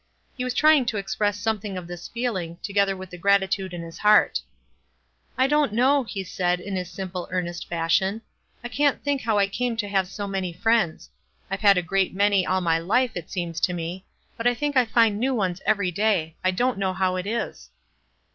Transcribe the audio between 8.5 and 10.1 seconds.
"I can't think how I came to have